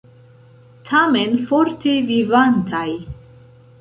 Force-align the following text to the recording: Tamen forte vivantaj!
Tamen 0.91 1.37
forte 1.51 1.93
vivantaj! 2.09 2.87